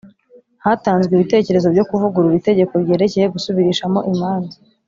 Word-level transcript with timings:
hatanzwe 0.63 1.11
ibitekerezo 1.13 1.67
byo 1.75 1.83
kuvugurura 1.89 2.35
itegeko 2.37 2.73
ryerekeye 2.83 3.25
gusubirishamo 3.33 3.99
imanza 4.11 4.55